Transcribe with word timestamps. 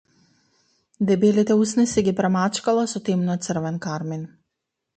Дебелите 1.09 1.57
усни 1.65 1.85
си 1.93 2.05
ги 2.09 2.15
премачкала 2.21 2.89
со 2.95 3.05
темно-црвен 3.11 3.81
кармин. 3.87 4.29